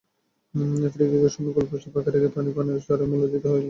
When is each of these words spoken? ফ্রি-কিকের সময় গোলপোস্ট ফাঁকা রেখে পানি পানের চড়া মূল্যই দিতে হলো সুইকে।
ফ্রি-কিকের 0.93 1.31
সময় 1.35 1.53
গোলপোস্ট 1.53 1.85
ফাঁকা 1.93 2.09
রেখে 2.11 2.29
পানি 2.35 2.49
পানের 2.55 2.77
চড়া 2.85 3.05
মূল্যই 3.05 3.31
দিতে 3.33 3.47
হলো 3.47 3.51
সুইকে। 3.51 3.59